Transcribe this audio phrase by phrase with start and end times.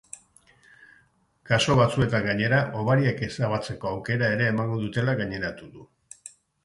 [1.49, 5.87] Kasu batzuetan, gainera, hobariak ezabatzeko aukera ere emango dutela gaineratu du.